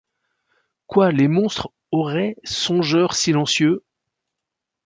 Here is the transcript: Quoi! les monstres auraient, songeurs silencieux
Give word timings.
Quoi! 0.87 1.11
les 1.11 1.27
monstres 1.27 1.71
auraient, 1.91 2.35
songeurs 2.43 3.13
silencieux 3.13 3.83